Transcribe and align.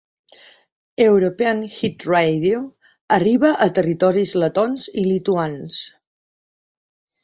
European 1.03 1.61
Hit 1.67 2.07
Radio 2.13 2.63
arriba 3.21 3.53
a 3.69 3.71
territoris 3.79 4.35
letons 4.45 4.91
i 5.05 5.09
lituans. 5.13 5.89